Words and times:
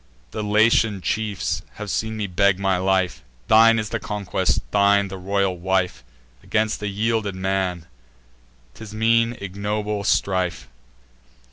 The 0.31 0.41
Latian 0.43 0.99
chiefs 1.01 1.61
have 1.75 1.91
seen 1.91 2.17
me 2.17 2.25
beg 2.25 2.57
my 2.57 2.77
life; 2.77 3.21
Thine 3.47 3.77
is 3.77 3.89
the 3.89 3.99
conquest, 3.99 4.61
thine 4.71 5.09
the 5.09 5.17
royal 5.19 5.55
wife: 5.55 6.03
Against 6.41 6.81
a 6.81 6.87
yielded 6.87 7.35
man, 7.35 7.85
'tis 8.73 8.95
mean 8.95 9.37
ignoble 9.39 10.03
strife." 10.03 10.67